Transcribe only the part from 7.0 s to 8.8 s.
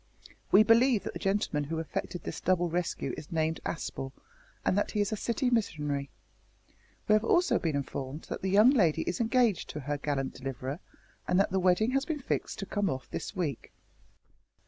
We have also been informed that the young